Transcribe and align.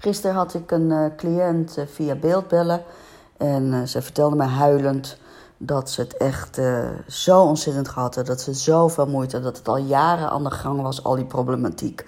Gisteren 0.00 0.36
had 0.36 0.54
ik 0.54 0.70
een 0.70 0.90
uh, 0.90 1.06
cliënt 1.16 1.78
uh, 1.78 1.84
via 1.86 2.14
beeldbellen 2.14 2.82
en 3.36 3.64
uh, 3.64 3.82
ze 3.82 4.02
vertelde 4.02 4.36
mij 4.36 4.46
huilend 4.46 5.18
dat 5.56 5.90
ze 5.90 6.00
het 6.00 6.16
echt 6.16 6.60
zo 7.06 7.42
ontzettend 7.42 7.88
gehad 7.88 8.14
had, 8.14 8.26
dat 8.26 8.40
ze 8.40 8.54
zoveel 8.54 9.06
moeite 9.06 9.36
had, 9.36 9.44
dat 9.44 9.56
het 9.56 9.68
al 9.68 9.76
jaren 9.76 10.30
aan 10.30 10.44
de 10.44 10.50
gang 10.50 10.80
was, 10.80 11.04
al 11.04 11.14
die 11.14 11.24
problematiek. 11.24 12.04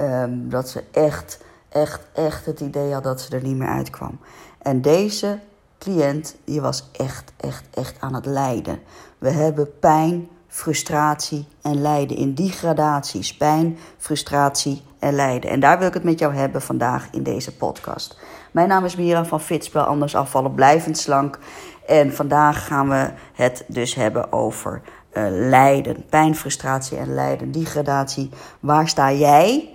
Um, 0.00 0.48
dat 0.48 0.68
ze 0.68 0.84
echt, 0.90 1.38
echt, 1.68 2.00
echt 2.12 2.46
het 2.46 2.60
idee 2.60 2.92
had 2.92 3.02
dat 3.02 3.20
ze 3.20 3.36
er 3.36 3.42
niet 3.42 3.56
meer 3.56 3.68
uitkwam. 3.68 4.18
En 4.58 4.82
deze 4.82 5.38
cliënt, 5.78 6.36
die 6.44 6.60
was 6.60 6.88
echt, 6.92 7.32
echt, 7.36 7.64
echt 7.70 8.00
aan 8.00 8.14
het 8.14 8.26
lijden. 8.26 8.80
We 9.18 9.30
hebben 9.30 9.78
pijn, 9.78 10.28
frustratie 10.48 11.48
en 11.62 11.80
lijden 11.80 12.16
in 12.16 12.34
die 12.34 12.50
gradaties. 12.50 13.36
Pijn, 13.36 13.78
frustratie 13.98 14.82
en 15.02 15.14
lijden. 15.14 15.50
En 15.50 15.60
daar 15.60 15.78
wil 15.78 15.88
ik 15.88 15.94
het 15.94 16.04
met 16.04 16.18
jou 16.18 16.34
hebben 16.34 16.62
vandaag 16.62 17.08
in 17.10 17.22
deze 17.22 17.56
podcast. 17.56 18.18
Mijn 18.50 18.68
naam 18.68 18.84
is 18.84 18.96
Mira 18.96 19.24
van 19.24 19.40
Fitspel, 19.40 19.82
anders 19.82 20.14
afvallen 20.14 20.54
blijvend 20.54 20.98
slank. 20.98 21.38
En 21.86 22.14
vandaag 22.14 22.66
gaan 22.66 22.88
we 22.88 23.10
het 23.32 23.64
dus 23.66 23.94
hebben 23.94 24.32
over 24.32 24.80
uh, 25.12 25.24
lijden. 25.28 26.04
Pijn, 26.08 26.36
frustratie 26.36 26.96
en 26.96 27.14
lijden. 27.14 27.50
Die 27.50 27.66
gradatie. 27.66 28.30
Waar 28.60 28.88
sta 28.88 29.12
jij 29.12 29.72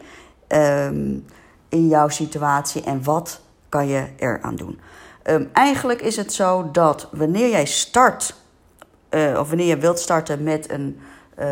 um, 0.47 1.25
in 1.69 1.87
jouw 1.87 2.07
situatie 2.07 2.83
en 2.83 3.03
wat 3.03 3.41
kan 3.69 3.87
je 3.87 4.05
eraan 4.17 4.55
doen? 4.55 4.79
Um, 5.23 5.49
eigenlijk 5.53 6.01
is 6.01 6.15
het 6.15 6.33
zo 6.33 6.71
dat 6.71 7.09
wanneer 7.11 7.49
jij 7.49 7.65
start 7.65 8.35
uh, 9.09 9.39
of 9.39 9.47
wanneer 9.47 9.67
je 9.67 9.77
wilt 9.77 9.99
starten 9.99 10.43
met 10.43 10.71
een, 10.71 10.99
uh, 11.39 11.45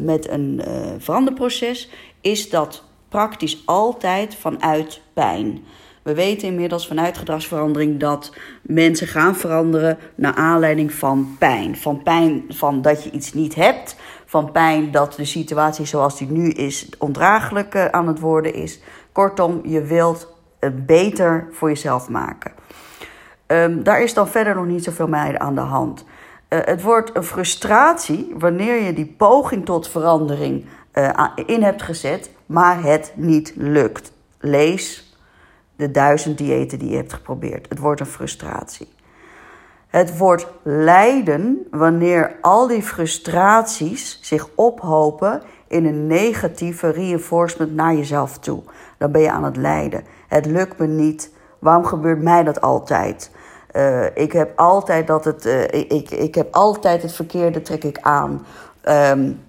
met 0.00 0.28
een 0.28 0.62
veranderproces, 0.98 1.90
is 2.20 2.50
dat 2.50 2.84
praktisch 3.16 3.62
altijd 3.64 4.34
vanuit 4.34 5.00
pijn. 5.12 5.64
We 6.02 6.14
weten 6.14 6.48
inmiddels 6.48 6.86
vanuit 6.86 7.18
gedragsverandering 7.18 8.00
dat 8.00 8.32
mensen 8.62 9.06
gaan 9.06 9.36
veranderen 9.36 9.98
naar 10.14 10.34
aanleiding 10.34 10.92
van 10.92 11.36
pijn. 11.38 11.76
Van 11.76 12.02
pijn 12.02 12.44
van 12.48 12.82
dat 12.82 13.04
je 13.04 13.10
iets 13.10 13.32
niet 13.32 13.54
hebt, 13.54 13.96
van 14.24 14.52
pijn 14.52 14.90
dat 14.90 15.12
de 15.12 15.24
situatie 15.24 15.86
zoals 15.86 16.18
die 16.18 16.30
nu 16.30 16.50
is 16.50 16.88
ondraaglijk 16.98 17.76
aan 17.90 18.08
het 18.08 18.20
worden 18.20 18.54
is. 18.54 18.80
Kortom, 19.12 19.60
je 19.64 19.82
wilt 19.82 20.28
het 20.58 20.86
beter 20.86 21.48
voor 21.52 21.68
jezelf 21.68 22.08
maken. 22.08 22.52
Um, 23.46 23.82
daar 23.82 24.02
is 24.02 24.14
dan 24.14 24.28
verder 24.28 24.54
nog 24.54 24.66
niet 24.66 24.84
zoveel 24.84 25.08
mee 25.08 25.38
aan 25.38 25.54
de 25.54 25.60
hand. 25.60 26.04
Uh, 26.48 26.58
het 26.64 26.82
wordt 26.82 27.16
een 27.16 27.24
frustratie 27.24 28.34
wanneer 28.38 28.82
je 28.82 28.92
die 28.92 29.14
poging 29.16 29.64
tot 29.64 29.88
verandering 29.88 30.64
in 31.46 31.62
hebt 31.62 31.82
gezet, 31.82 32.30
maar 32.46 32.82
het 32.82 33.12
niet 33.14 33.52
lukt. 33.56 34.12
Lees 34.38 35.16
de 35.76 35.90
duizend 35.90 36.38
diëten 36.38 36.78
die 36.78 36.90
je 36.90 36.96
hebt 36.96 37.12
geprobeerd. 37.12 37.68
Het 37.68 37.78
wordt 37.78 38.00
een 38.00 38.06
frustratie. 38.06 38.94
Het 39.86 40.18
wordt 40.18 40.46
lijden 40.62 41.66
wanneer 41.70 42.36
al 42.40 42.66
die 42.66 42.82
frustraties 42.82 44.18
zich 44.22 44.48
ophopen 44.54 45.42
in 45.68 45.86
een 45.86 46.06
negatieve 46.06 46.90
reinforcement 46.90 47.74
naar 47.74 47.94
jezelf 47.94 48.38
toe. 48.38 48.62
Dan 48.98 49.12
ben 49.12 49.20
je 49.20 49.30
aan 49.30 49.44
het 49.44 49.56
lijden. 49.56 50.04
Het 50.28 50.46
lukt 50.46 50.78
me 50.78 50.86
niet. 50.86 51.30
Waarom 51.58 51.84
gebeurt 51.84 52.22
mij 52.22 52.42
dat 52.42 52.60
altijd? 52.60 53.30
Uh, 53.72 54.04
ik 54.14 54.32
heb 54.32 54.58
altijd 54.58 55.06
dat 55.06 55.24
het. 55.24 55.46
Uh, 55.46 55.62
ik, 55.62 56.10
ik 56.10 56.34
heb 56.34 56.54
altijd 56.54 57.02
het 57.02 57.12
verkeerde 57.12 57.62
trek 57.62 57.84
ik 57.84 57.98
aan. 58.00 58.46
Um, 58.88 59.40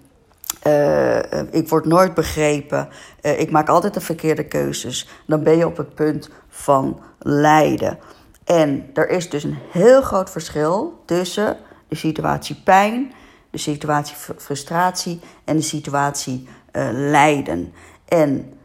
uh, 0.68 1.54
ik 1.54 1.70
word 1.70 1.86
nooit 1.86 2.14
begrepen. 2.14 2.90
ik 3.22 3.52
maak 3.52 3.70
altijd 3.70 3.94
de 3.94 4.02
verkeerde 4.02 4.46
keuzes. 4.46 5.10
Dan 5.26 5.44
ben 5.44 5.58
je 5.58 5.66
op 5.66 5.78
het 5.78 5.96
punt 5.96 6.30
van 6.50 7.00
lijden. 7.20 8.00
En 8.44 8.90
er 8.94 9.10
is 9.10 9.30
dus 9.30 9.44
een 9.44 9.58
heel 9.72 10.02
groot 10.02 10.30
verschil 10.30 11.02
tussen 11.06 11.58
de 11.88 11.96
situatie 11.96 12.62
pijn, 12.64 13.14
de 13.50 13.58
situatie 13.58 14.16
frustratie 14.38 15.20
en 15.44 15.56
de 15.56 15.62
situatie 15.62 16.48
lijden. 16.92 17.74
En 18.06 18.58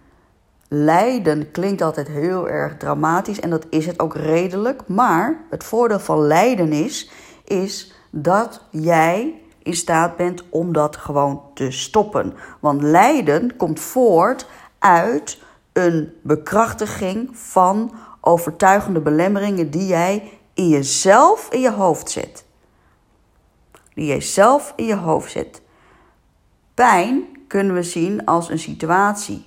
lijden 0.69 1.51
klinkt 1.51 1.83
altijd 1.83 2.09
heel 2.09 2.49
erg 2.49 2.77
dramatisch 2.77 3.41
en 3.41 3.51
dat 3.51 3.67
is 3.71 3.87
het 3.87 4.01
ook 4.01 4.15
redelijk. 4.15 4.83
Maar 4.87 5.45
het 5.51 5.65
voordeel 5.65 6.01
van 6.01 6.19
lijden 6.19 6.73
is, 6.73 7.11
is 7.45 7.93
dat 8.11 8.61
jij 8.71 9.42
in 9.63 9.77
staat 9.77 10.17
bent 10.17 10.43
om 10.49 10.73
dat 10.73 10.97
gewoon 10.97 11.43
te 11.55 11.71
stoppen. 11.71 12.35
Want 12.61 12.83
lijden 12.83 13.57
komt 13.57 13.81
voort 13.81 14.47
uit 14.79 15.39
een 15.73 16.13
bekrachtiging 16.23 17.31
van 17.33 17.95
overtuigende 18.21 19.01
belemmeringen 19.01 19.71
die 19.71 19.87
jij 19.87 20.39
in 20.55 20.69
jezelf 20.69 21.49
in 21.51 21.61
je 21.61 21.73
hoofd 21.73 22.11
zet. 22.11 22.45
Die 23.95 24.07
jij 24.07 24.21
zelf 24.21 24.73
in 24.77 24.85
je 24.85 24.97
hoofd 24.97 25.31
zet. 25.31 25.63
Pijn 26.75 27.25
kunnen 27.49 27.75
we 27.75 27.83
zien 27.83 28.25
als 28.25 28.51
een 28.51 28.59
situatie 28.59 29.45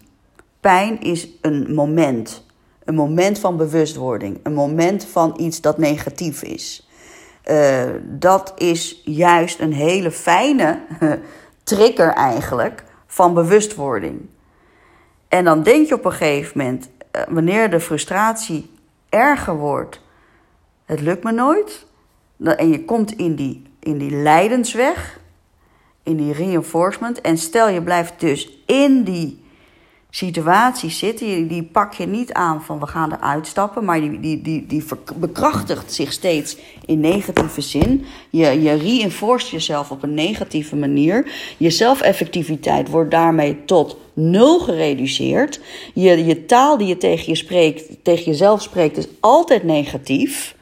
Pijn 0.66 1.02
is 1.02 1.28
een 1.42 1.74
moment. 1.74 2.46
Een 2.84 2.96
moment 2.96 3.40
van 3.40 3.58
bewustwording. 3.58 4.40
Een 4.44 4.54
moment 4.54 5.06
van 5.06 5.34
iets 5.38 5.62
dat 5.62 5.78
negatief 5.78 6.44
is. 6.44 6.85
Uh, 7.52 7.84
dat 8.02 8.54
is 8.58 9.02
juist 9.04 9.60
een 9.60 9.74
hele 9.74 10.12
fijne 10.12 10.80
trigger 11.64 12.10
eigenlijk 12.10 12.84
van 13.08 13.34
bewustwording. 13.34 14.30
En 15.28 15.44
dan 15.44 15.64
denk 15.64 15.88
je 15.88 15.94
op 15.94 16.06
een 16.06 16.12
gegeven 16.12 16.58
moment, 16.58 16.90
uh, 17.16 17.22
wanneer 17.30 17.70
de 17.70 17.80
frustratie 17.80 18.72
erger 19.10 19.58
wordt, 19.58 20.02
het 20.86 21.02
lukt 21.02 21.24
me 21.24 21.32
nooit. 21.32 21.86
En 22.44 22.70
je 22.70 22.86
komt 22.86 23.12
in 23.12 23.36
die, 23.36 23.64
in 23.80 23.98
die 23.98 24.12
lijdensweg, 24.12 25.20
in 26.04 26.18
die 26.18 26.34
reinforcement. 26.34 27.22
En 27.22 27.38
stel 27.38 27.70
je 27.70 27.82
blijft 27.82 28.20
dus 28.20 28.64
in 28.66 29.04
die 29.04 29.45
situaties 30.16 30.98
zitten. 30.98 31.48
Die 31.48 31.64
pak 31.64 31.94
je 31.94 32.06
niet 32.06 32.34
aan 32.34 32.64
van 32.64 32.80
we 32.80 32.88
gaan 32.88 33.14
eruit 33.14 33.48
stappen, 33.48 33.86
maar 33.86 34.00
die, 34.00 34.20
die, 34.20 34.42
die, 34.42 34.66
die 34.66 34.84
bekrachtigt 35.16 35.94
zich 35.94 36.12
steeds 36.12 36.58
in 36.86 37.00
negatieve 37.00 37.62
zin. 37.62 38.06
Je, 38.30 38.62
je 38.62 38.74
reinforceert 38.74 39.52
jezelf 39.52 39.92
op 39.92 40.04
een 40.04 40.14
negatieve 40.14 40.76
manier. 40.76 41.32
Je 41.58 41.70
zelfeffectiviteit 41.70 42.90
wordt 42.90 43.12
daarmee 43.12 43.66
tot 43.66 43.98
nul 44.14 44.60
gereduceerd. 44.60 45.60
Je, 45.94 46.26
je 46.26 46.46
taal 46.46 46.78
die 46.78 46.88
je 46.88 46.98
tegen, 46.98 47.26
je 47.28 47.36
spreekt, 47.36 48.04
tegen 48.04 48.26
jezelf 48.26 48.62
spreekt 48.62 48.98
is 48.98 49.08
altijd 49.20 49.64
negatief. 49.64 50.56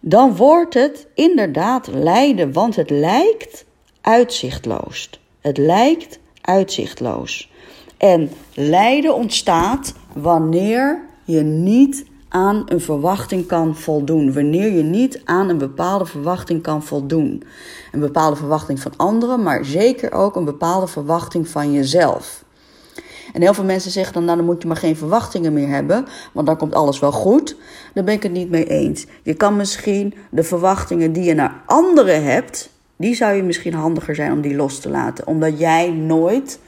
Dan 0.00 0.36
wordt 0.36 0.74
het 0.74 1.06
inderdaad 1.14 1.86
lijden, 1.86 2.52
want 2.52 2.76
het 2.76 2.90
lijkt 2.90 3.64
uitzichtloos. 4.00 5.10
Het 5.40 5.58
lijkt 5.58 6.18
uitzichtloos. 6.40 7.50
En 7.96 8.30
lijden 8.54 9.14
ontstaat 9.14 9.94
wanneer 10.14 11.02
je 11.24 11.40
niet 11.40 12.04
aan 12.28 12.62
een 12.66 12.80
verwachting 12.80 13.46
kan 13.46 13.76
voldoen. 13.76 14.32
Wanneer 14.32 14.72
je 14.72 14.82
niet 14.82 15.20
aan 15.24 15.48
een 15.48 15.58
bepaalde 15.58 16.06
verwachting 16.06 16.62
kan 16.62 16.82
voldoen. 16.82 17.42
Een 17.92 18.00
bepaalde 18.00 18.36
verwachting 18.36 18.80
van 18.80 18.92
anderen, 18.96 19.42
maar 19.42 19.64
zeker 19.64 20.12
ook 20.12 20.36
een 20.36 20.44
bepaalde 20.44 20.86
verwachting 20.86 21.48
van 21.48 21.72
jezelf. 21.72 22.44
En 23.32 23.42
heel 23.42 23.54
veel 23.54 23.64
mensen 23.64 23.90
zeggen 23.90 24.14
dan, 24.14 24.24
nou 24.24 24.36
dan 24.36 24.46
moet 24.46 24.62
je 24.62 24.68
maar 24.68 24.76
geen 24.76 24.96
verwachtingen 24.96 25.52
meer 25.52 25.68
hebben, 25.68 26.06
want 26.32 26.46
dan 26.46 26.56
komt 26.56 26.74
alles 26.74 26.98
wel 26.98 27.12
goed. 27.12 27.56
Daar 27.94 28.04
ben 28.04 28.14
ik 28.14 28.22
het 28.22 28.32
niet 28.32 28.50
mee 28.50 28.66
eens. 28.66 29.06
Je 29.22 29.34
kan 29.34 29.56
misschien 29.56 30.14
de 30.30 30.42
verwachtingen 30.42 31.12
die 31.12 31.24
je 31.24 31.34
naar 31.34 31.62
anderen 31.66 32.24
hebt, 32.24 32.70
die 33.00 33.14
zou 33.14 33.34
je 33.34 33.42
misschien 33.42 33.74
handiger 33.74 34.14
zijn 34.14 34.32
om 34.32 34.40
die 34.40 34.54
los 34.54 34.78
te 34.78 34.90
laten. 34.90 35.26
Omdat 35.26 35.58
jij 35.58 35.90
nooit 35.90 36.60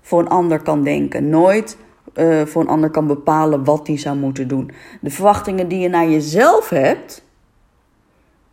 voor 0.00 0.20
een 0.20 0.28
ander 0.28 0.60
kan 0.60 0.82
denken. 0.82 1.28
Nooit 1.28 1.76
uh, 2.14 2.46
voor 2.46 2.62
een 2.62 2.68
ander 2.68 2.90
kan 2.90 3.06
bepalen 3.06 3.64
wat 3.64 3.86
die 3.86 3.98
zou 3.98 4.16
moeten 4.16 4.48
doen. 4.48 4.70
De 5.00 5.10
verwachtingen 5.10 5.68
die 5.68 5.78
je 5.78 5.88
naar 5.88 6.08
jezelf 6.08 6.68
hebt, 6.68 7.22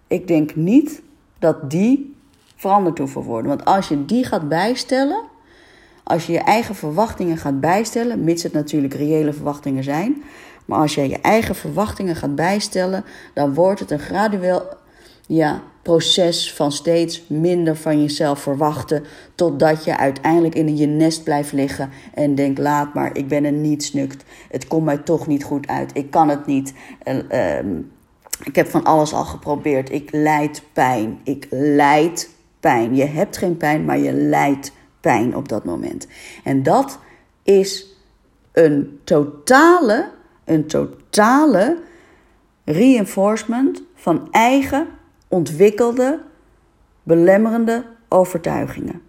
ik 0.08 0.28
denk 0.28 0.56
niet 0.56 1.02
dat 1.40 1.70
die 1.70 2.16
veranderd 2.56 2.98
hoeven 2.98 3.22
worden. 3.22 3.48
Want 3.48 3.66
als 3.66 3.88
je 3.88 4.06
die 4.06 4.24
gaat 4.24 4.50
bijstellen, 4.50 5.24
als 6.04 6.26
je 6.26 6.34
je 6.34 6.40
eigen 6.40 6.76
verwachtingen 6.76 7.38
gaat 7.38 7.60
bijstellen, 7.60 8.24
mits 8.24 8.44
het 8.44 8.54
natuurlijk 8.54 8.94
reële 8.94 9.34
verwachtingen 9.34 9.84
zijn. 9.84 10.24
Maar 10.66 10.80
als 10.80 10.96
je 10.96 11.10
je 11.10 11.22
eigen 11.22 11.56
verwachtingen 11.56 12.16
gaat 12.16 12.36
bijstellen, 12.36 13.06
dan 13.34 13.54
wordt 13.54 13.80
het 13.80 13.92
een 13.92 14.00
gradueel 14.00 14.84
ja, 15.28 15.64
proces 15.82 16.54
van 16.54 16.72
steeds 16.72 17.28
minder 17.28 17.76
van 17.76 18.02
jezelf 18.02 18.40
verwachten. 18.40 19.04
Totdat 19.36 19.84
je 19.84 19.98
uiteindelijk 19.98 20.56
in 20.56 20.78
je 20.78 20.88
nest 20.88 21.24
blijft 21.24 21.52
liggen 21.52 21.90
en 22.14 22.36
denkt: 22.36 22.60
laat 22.60 22.94
maar, 22.94 23.18
ik 23.18 23.28
ben 23.28 23.46
een 23.46 23.62
nietsnukt. 23.62 24.24
Het 24.50 24.68
komt 24.68 24.86
mij 24.86 24.98
toch 24.98 25.28
niet 25.28 25.44
goed 25.44 25.68
uit. 25.68 25.92
Ik 25.94 26.12
kan 26.12 26.30
het 26.30 26.46
niet. 26.46 26.74
Uh, 27.32 27.60
ik 28.44 28.56
heb 28.56 28.68
van 28.68 28.84
alles 28.84 29.14
al 29.14 29.26
geprobeerd. 29.26 29.92
Ik 29.92 30.10
lijd 30.12 30.62
pijn. 30.74 31.20
Ik 31.24 31.48
lijd 31.50 32.30
pijn. 32.60 32.96
Je 32.96 33.06
hebt 33.06 33.38
geen 33.38 33.58
pijn, 33.58 33.86
maar 33.86 34.00
je 34.00 34.14
lijdt 34.14 34.72
pijn 35.02 35.36
op 35.36 35.50
dat 35.50 35.66
moment. 35.66 36.08
En 36.44 36.64
dat 36.64 37.00
is 37.44 37.88
een 38.52 39.00
totale, 39.04 40.10
een 40.44 40.68
totale 40.68 41.78
reinforcement 42.64 43.82
van 43.96 44.28
eigen 44.32 44.88
ontwikkelde 45.36 46.22
belemmerende 47.04 47.86
overtuigingen. 48.10 49.02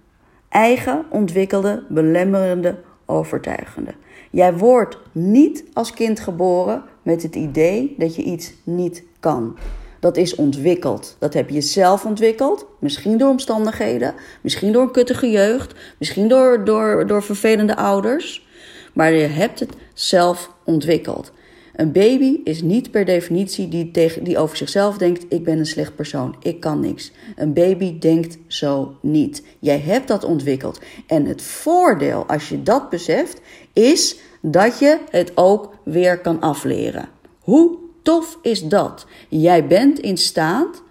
Eigen 0.49 1.05
ontwikkelde 1.11 1.85
belemmerende 1.89 2.79
overtuigingen. 3.05 3.95
Jij 4.31 4.57
wordt 4.57 4.99
niet 5.13 5.65
als 5.73 5.93
kind 5.93 6.21
geboren 6.21 6.83
met 7.03 7.23
het 7.23 7.35
idee 7.35 7.95
dat 7.99 8.17
je 8.17 8.23
iets 8.23 8.53
niet 8.65 9.03
kan. 9.21 9.57
Dat 10.01 10.17
is 10.17 10.35
ontwikkeld. 10.35 11.17
Dat 11.19 11.35
heb 11.35 11.51
je 11.51 11.61
zelf 11.61 12.05
ontwikkeld. 12.05 12.67
Misschien 12.79 13.19
door 13.19 13.31
omstandigheden. 13.31 14.15
Misschien 14.41 14.73
door 14.73 14.83
een 14.83 14.91
kuttige 14.91 15.31
jeugd. 15.31 15.75
Misschien 15.99 16.29
door, 16.29 16.65
door, 16.65 17.07
door 17.07 17.23
vervelende 17.23 17.77
ouders. 17.77 18.47
Maar 18.93 19.13
je 19.13 19.27
hebt 19.27 19.61
het 19.61 19.73
zelf 19.95 20.51
ontwikkeld. 20.65 21.33
Een 21.77 21.93
baby 21.93 22.41
is 22.45 22.63
niet 22.63 22.91
per 22.91 23.05
definitie 23.05 23.69
die, 23.69 23.91
tegen, 23.91 24.25
die 24.25 24.39
over 24.39 24.57
zichzelf 24.57 24.99
denkt: 24.99 25.25
ik 25.29 25.45
ben 25.45 25.59
een 25.59 25.67
slecht 25.67 25.97
persoon, 25.97 26.37
ik 26.43 26.61
kan 26.61 26.81
niks. 26.81 27.13
Een 27.37 27.53
baby 27.53 27.99
denkt 27.99 28.39
zo 28.47 28.97
niet. 29.03 29.43
Jij 29.59 29.79
hebt 29.79 30.09
dat 30.09 30.25
ontwikkeld. 30.25 30.81
En 31.07 31.25
het 31.25 31.43
voordeel, 31.43 32.27
als 32.27 32.49
je 32.49 32.63
dat 32.63 32.91
beseft, 32.91 33.41
is 33.73 34.17
dat 34.41 34.79
je 34.79 34.99
het 35.11 35.33
ook 35.35 35.75
weer 35.85 36.21
kan 36.21 36.41
afleren. 36.41 37.09
Hoe 37.41 37.79
tof 38.03 38.39
is 38.43 38.63
dat? 38.63 39.07
Jij 39.29 39.67
bent 39.67 39.99
in 39.99 40.17
staat 40.17 40.83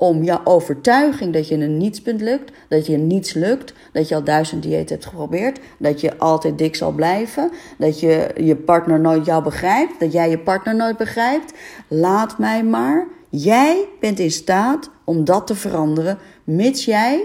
om 0.00 0.22
jouw 0.22 0.40
overtuiging 0.44 1.32
dat 1.32 1.48
je 1.48 1.54
een 1.54 1.76
niets 1.76 2.00
lukt, 2.04 2.52
dat 2.68 2.86
je 2.86 2.96
niets 2.96 3.32
lukt, 3.32 3.72
dat 3.92 4.08
je 4.08 4.14
al 4.14 4.24
duizend 4.24 4.62
dieet 4.62 4.90
hebt 4.90 5.06
geprobeerd, 5.06 5.60
dat 5.78 6.00
je 6.00 6.18
altijd 6.18 6.58
dik 6.58 6.76
zal 6.76 6.92
blijven, 6.92 7.50
dat 7.78 8.00
je 8.00 8.30
je 8.36 8.56
partner 8.56 9.00
nooit 9.00 9.24
jou 9.24 9.42
begrijpt, 9.42 10.00
dat 10.00 10.12
jij 10.12 10.30
je 10.30 10.38
partner 10.38 10.76
nooit 10.76 10.96
begrijpt. 10.96 11.52
Laat 11.88 12.38
mij 12.38 12.64
maar. 12.64 13.06
Jij 13.28 13.88
bent 14.00 14.18
in 14.18 14.30
staat 14.30 14.90
om 15.04 15.24
dat 15.24 15.46
te 15.46 15.54
veranderen, 15.54 16.18
mits 16.44 16.84
jij, 16.84 17.24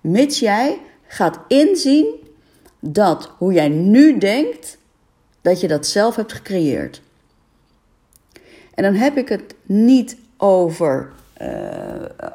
mits 0.00 0.38
jij 0.38 0.78
gaat 1.06 1.38
inzien 1.48 2.06
dat 2.80 3.30
hoe 3.38 3.52
jij 3.52 3.68
nu 3.68 4.18
denkt, 4.18 4.78
dat 5.40 5.60
je 5.60 5.68
dat 5.68 5.86
zelf 5.86 6.16
hebt 6.16 6.32
gecreëerd. 6.32 7.02
En 8.74 8.82
dan 8.82 8.94
heb 8.94 9.16
ik 9.16 9.28
het 9.28 9.54
niet 9.62 10.16
over, 10.36 11.12
uh, 11.42 11.48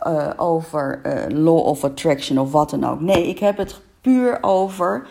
uh, 0.07 0.29
over 0.37 1.01
uh, 1.05 1.37
law 1.43 1.65
of 1.65 1.83
attraction 1.83 2.39
of 2.39 2.51
wat 2.51 2.69
dan 2.69 2.85
ook. 2.85 3.01
Nee, 3.01 3.27
ik 3.27 3.39
heb 3.39 3.57
het 3.57 3.79
puur 4.01 4.37
over 4.41 5.07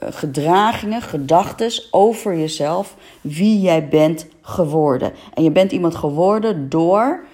gedragingen, 0.00 1.02
gedachten 1.02 1.72
over 1.90 2.36
jezelf, 2.36 2.96
wie 3.20 3.60
jij 3.60 3.88
bent 3.88 4.26
geworden. 4.42 5.12
En 5.34 5.42
je 5.42 5.50
bent 5.50 5.72
iemand 5.72 5.94
geworden 5.94 6.68
door 6.68 7.24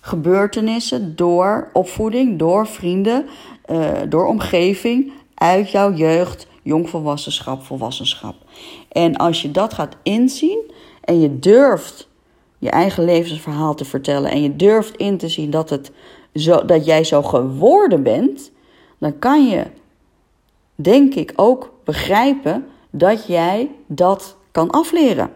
gebeurtenissen, 0.00 1.16
door 1.16 1.70
opvoeding, 1.72 2.38
door 2.38 2.66
vrienden, 2.66 3.26
door 4.08 4.26
omgeving, 4.26 5.12
uit 5.34 5.70
jouw 5.70 5.92
jeugd, 5.92 6.46
jongvolwassenschap, 6.62 7.62
volwassenschap. 7.62 8.34
En 8.88 9.16
als 9.16 9.42
je 9.42 9.50
dat 9.50 9.74
gaat 9.74 9.96
inzien 10.02 10.72
en 11.04 11.20
je 11.20 11.38
durft 11.38 12.08
je 12.62 12.70
eigen 12.70 13.04
levensverhaal 13.04 13.74
te 13.74 13.84
vertellen 13.84 14.30
en 14.30 14.42
je 14.42 14.56
durft 14.56 14.96
in 14.96 15.16
te 15.18 15.28
zien 15.28 15.50
dat, 15.50 15.70
het 15.70 15.90
zo, 16.34 16.64
dat 16.64 16.84
jij 16.84 17.04
zo 17.04 17.22
geworden 17.22 18.02
bent, 18.02 18.50
dan 18.98 19.18
kan 19.18 19.48
je, 19.48 19.66
denk 20.74 21.14
ik, 21.14 21.32
ook 21.36 21.72
begrijpen 21.84 22.66
dat 22.90 23.26
jij 23.26 23.70
dat 23.86 24.36
kan 24.50 24.70
afleren. 24.70 25.30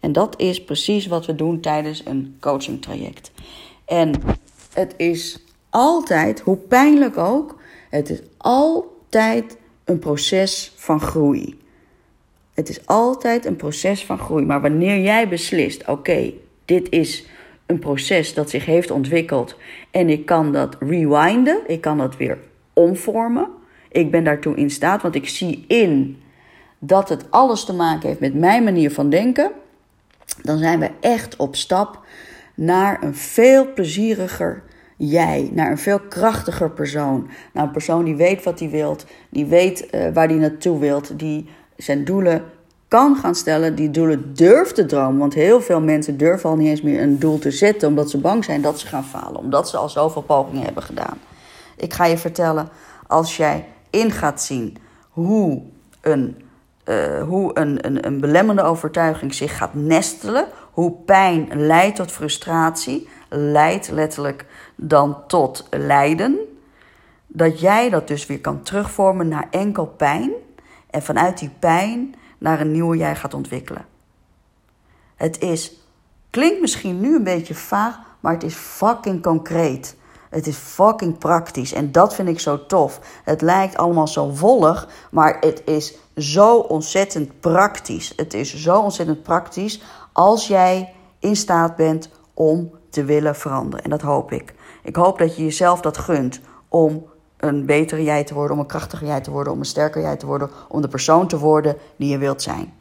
En 0.00 0.12
dat 0.12 0.40
is 0.40 0.64
precies 0.64 1.06
wat 1.06 1.26
we 1.26 1.34
doen 1.34 1.60
tijdens 1.60 2.02
een 2.04 2.36
coaching 2.40 2.82
traject. 2.82 3.30
En 3.84 4.12
het 4.72 4.94
is 4.96 5.38
altijd, 5.70 6.40
hoe 6.40 6.56
pijnlijk 6.56 7.18
ook, 7.18 7.56
het 7.90 8.10
is 8.10 8.20
altijd 8.36 9.56
een 9.84 9.98
proces 9.98 10.72
van 10.76 11.00
groei. 11.00 11.60
Het 12.54 12.68
is 12.68 12.86
altijd 12.86 13.46
een 13.46 13.56
proces 13.56 14.04
van 14.04 14.18
groei. 14.18 14.44
Maar 14.44 14.60
wanneer 14.60 15.00
jij 15.00 15.28
beslist: 15.28 15.88
oké, 15.88 16.32
dit 16.72 16.90
is 16.90 17.26
een 17.66 17.78
proces 17.78 18.34
dat 18.34 18.50
zich 18.50 18.64
heeft 18.64 18.90
ontwikkeld 18.90 19.56
en 19.90 20.08
ik 20.08 20.26
kan 20.26 20.52
dat 20.52 20.76
rewinden, 20.80 21.58
ik 21.66 21.80
kan 21.80 21.98
dat 21.98 22.16
weer 22.16 22.38
omvormen. 22.72 23.48
Ik 23.90 24.10
ben 24.10 24.24
daartoe 24.24 24.56
in 24.56 24.70
staat, 24.70 25.02
want 25.02 25.14
ik 25.14 25.28
zie 25.28 25.64
in 25.68 26.22
dat 26.78 27.08
het 27.08 27.30
alles 27.30 27.64
te 27.64 27.74
maken 27.74 28.08
heeft 28.08 28.20
met 28.20 28.34
mijn 28.34 28.64
manier 28.64 28.90
van 28.90 29.10
denken. 29.10 29.50
Dan 30.42 30.58
zijn 30.58 30.80
we 30.80 30.90
echt 31.00 31.36
op 31.36 31.56
stap 31.56 32.00
naar 32.54 33.02
een 33.02 33.14
veel 33.14 33.72
plezieriger 33.72 34.62
jij, 34.96 35.50
naar 35.52 35.70
een 35.70 35.78
veel 35.78 36.00
krachtiger 36.00 36.70
persoon. 36.70 37.28
Naar 37.52 37.64
een 37.64 37.70
persoon 37.70 38.04
die 38.04 38.16
weet 38.16 38.42
wat 38.42 38.58
hij 38.58 38.70
wilt, 38.70 39.06
die 39.30 39.46
weet 39.46 39.88
uh, 39.94 40.08
waar 40.12 40.28
hij 40.28 40.36
naartoe 40.36 40.78
wilt, 40.78 41.18
die 41.18 41.48
zijn 41.76 42.04
doelen 42.04 42.44
kan 42.92 43.16
gaan 43.16 43.34
stellen, 43.34 43.74
die 43.74 43.90
doelen 43.90 44.34
durft 44.34 44.74
te 44.74 44.86
dromen. 44.86 45.18
Want 45.18 45.34
heel 45.34 45.60
veel 45.60 45.80
mensen 45.80 46.16
durven 46.16 46.50
al 46.50 46.56
niet 46.56 46.68
eens 46.68 46.82
meer 46.82 47.02
een 47.02 47.18
doel 47.18 47.38
te 47.38 47.50
zetten, 47.50 47.88
omdat 47.88 48.10
ze 48.10 48.18
bang 48.18 48.44
zijn 48.44 48.62
dat 48.62 48.80
ze 48.80 48.86
gaan 48.86 49.04
falen, 49.04 49.36
omdat 49.36 49.68
ze 49.68 49.76
al 49.76 49.88
zoveel 49.88 50.22
pogingen 50.22 50.64
hebben 50.64 50.82
gedaan. 50.82 51.18
Ik 51.76 51.92
ga 51.92 52.04
je 52.04 52.18
vertellen, 52.18 52.68
als 53.06 53.36
jij 53.36 53.66
in 53.90 54.10
gaat 54.10 54.42
zien 54.42 54.76
hoe 55.08 55.62
een, 56.00 56.42
uh, 56.84 57.22
hoe 57.22 57.50
een, 57.58 57.86
een, 57.86 58.06
een 58.06 58.20
belemmerende 58.20 58.70
overtuiging 58.70 59.34
zich 59.34 59.56
gaat 59.56 59.74
nestelen, 59.74 60.46
hoe 60.72 60.92
pijn 60.92 61.48
leidt 61.52 61.96
tot 61.96 62.12
frustratie, 62.12 63.08
leidt 63.28 63.90
letterlijk 63.90 64.46
dan 64.76 65.26
tot 65.26 65.66
lijden, 65.70 66.38
dat 67.26 67.60
jij 67.60 67.90
dat 67.90 68.08
dus 68.08 68.26
weer 68.26 68.40
kan 68.40 68.62
terugvormen 68.62 69.28
naar 69.28 69.46
enkel 69.50 69.86
pijn 69.86 70.30
en 70.90 71.02
vanuit 71.02 71.38
die 71.38 71.50
pijn 71.58 72.14
naar 72.42 72.60
een 72.60 72.70
nieuwe 72.70 72.96
jij 72.96 73.16
gaat 73.16 73.34
ontwikkelen. 73.34 73.86
Het 75.16 75.40
is, 75.40 75.72
klinkt 76.30 76.60
misschien 76.60 77.00
nu 77.00 77.16
een 77.16 77.24
beetje 77.24 77.54
vaag, 77.54 77.98
maar 78.20 78.32
het 78.32 78.42
is 78.42 78.54
fucking 78.54 79.22
concreet. 79.22 79.96
Het 80.30 80.46
is 80.46 80.56
fucking 80.56 81.18
praktisch 81.18 81.72
en 81.72 81.92
dat 81.92 82.14
vind 82.14 82.28
ik 82.28 82.40
zo 82.40 82.66
tof. 82.66 83.00
Het 83.24 83.40
lijkt 83.40 83.76
allemaal 83.76 84.08
zo 84.08 84.30
wollig, 84.30 84.88
maar 85.10 85.36
het 85.40 85.62
is 85.64 85.96
zo 86.16 86.56
ontzettend 86.58 87.40
praktisch. 87.40 88.12
Het 88.16 88.34
is 88.34 88.56
zo 88.56 88.80
ontzettend 88.80 89.22
praktisch 89.22 89.82
als 90.12 90.46
jij 90.46 90.94
in 91.18 91.36
staat 91.36 91.76
bent 91.76 92.08
om 92.34 92.70
te 92.90 93.04
willen 93.04 93.36
veranderen. 93.36 93.84
En 93.84 93.90
dat 93.90 94.00
hoop 94.00 94.32
ik. 94.32 94.54
Ik 94.82 94.96
hoop 94.96 95.18
dat 95.18 95.36
je 95.36 95.44
jezelf 95.44 95.80
dat 95.80 95.98
gunt 95.98 96.40
om 96.68 97.06
een 97.42 97.66
betere 97.66 98.02
jij 98.02 98.24
te 98.24 98.34
worden, 98.34 98.52
om 98.56 98.62
een 98.62 98.66
krachtiger 98.68 99.06
jij 99.06 99.20
te 99.20 99.30
worden, 99.30 99.52
om 99.52 99.58
een 99.58 99.64
sterker 99.64 100.00
jij 100.00 100.16
te 100.16 100.26
worden, 100.26 100.50
om 100.68 100.80
de 100.80 100.88
persoon 100.88 101.28
te 101.28 101.38
worden 101.38 101.76
die 101.96 102.08
je 102.08 102.18
wilt 102.18 102.42
zijn. 102.42 102.72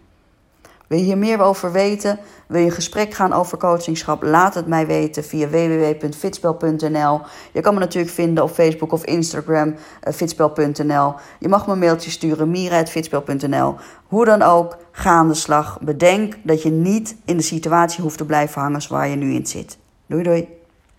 Wil 0.87 0.99
je 0.99 1.05
hier 1.05 1.17
meer 1.17 1.41
over 1.41 1.71
weten? 1.71 2.19
Wil 2.47 2.59
je 2.59 2.65
een 2.65 2.71
gesprek 2.71 3.13
gaan 3.13 3.33
over 3.33 3.57
coachingschap? 3.57 4.23
Laat 4.23 4.53
het 4.53 4.67
mij 4.67 4.87
weten 4.87 5.23
via 5.23 5.47
www.fitspel.nl. 5.47 7.21
Je 7.51 7.61
kan 7.61 7.73
me 7.73 7.79
natuurlijk 7.79 8.13
vinden 8.13 8.43
op 8.43 8.49
Facebook 8.49 8.91
of 8.91 9.05
Instagram, 9.05 9.75
eh, 10.01 10.13
fitspel.nl. 10.13 11.13
Je 11.39 11.47
mag 11.47 11.67
me 11.67 11.73
een 11.73 11.79
mailtje 11.79 12.11
sturen, 12.11 12.51
mira.fitspel.nl. 12.51 13.75
Hoe 14.07 14.25
dan 14.25 14.41
ook, 14.41 14.77
ga 14.91 15.11
aan 15.11 15.27
de 15.27 15.33
slag. 15.33 15.79
Bedenk 15.81 16.35
dat 16.43 16.61
je 16.61 16.69
niet 16.69 17.15
in 17.25 17.37
de 17.37 17.43
situatie 17.43 18.01
hoeft 18.01 18.17
te 18.17 18.25
blijven 18.25 18.61
hangen 18.61 18.89
waar 18.89 19.07
je 19.07 19.15
nu 19.15 19.33
in 19.33 19.47
zit. 19.47 19.77
Doei 20.05 20.23
doei. 20.23 20.60